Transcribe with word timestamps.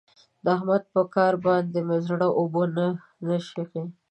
د 0.43 0.45
احمد 0.55 0.83
په 0.93 1.01
کار 1.15 1.33
باندې 1.45 1.79
مې 1.87 1.97
زړه 2.07 2.27
اوبه 2.39 2.63
نه 3.25 3.35
څښي. 3.47 3.83